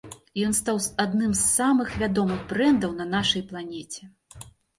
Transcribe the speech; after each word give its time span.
Ён 0.45 0.53
стаў 0.59 0.77
адным 1.03 1.35
з 1.39 1.43
самых 1.49 1.91
вядомых 2.05 2.41
брэндаў 2.55 2.97
на 3.03 3.09
нашай 3.13 3.45
планеце. 3.53 4.03